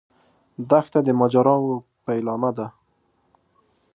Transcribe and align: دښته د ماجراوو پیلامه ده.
دښته 0.69 0.99
د 1.03 1.09
ماجراوو 1.19 1.75
پیلامه 2.05 2.51
ده. 2.57 2.67